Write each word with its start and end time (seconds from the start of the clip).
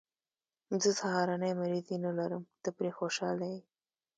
زه 0.81 0.89
سهارنۍ 0.99 1.51
مریضي 1.61 1.97
نه 2.05 2.11
لرم، 2.17 2.43
ته 2.63 2.69
پرې 2.77 2.91
خوشحاله 2.97 3.45
یې. 3.53 3.59